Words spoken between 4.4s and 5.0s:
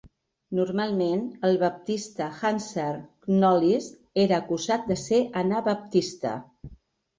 acusat